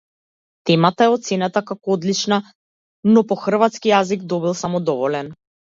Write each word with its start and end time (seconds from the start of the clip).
Темата 0.69 1.05
е 1.05 1.11
оценета 1.17 1.63
како 1.69 1.95
одлична, 1.97 2.41
но 3.13 3.27
по 3.33 3.41
хрватски 3.47 3.95
јазик 3.95 4.29
добил 4.35 4.63
само 4.67 4.87
доволен. 4.93 5.35